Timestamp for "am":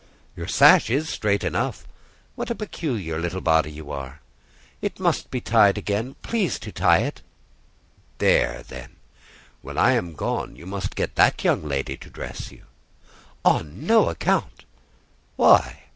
9.91-10.15